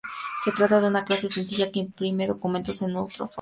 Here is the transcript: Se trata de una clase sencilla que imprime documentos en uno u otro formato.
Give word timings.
Se 0.43 0.51
trata 0.51 0.81
de 0.81 0.87
una 0.87 1.05
clase 1.05 1.29
sencilla 1.29 1.71
que 1.71 1.77
imprime 1.77 2.25
documentos 2.25 2.81
en 2.81 2.89
uno 2.89 3.01
u 3.01 3.03
otro 3.03 3.09
formato. 3.17 3.29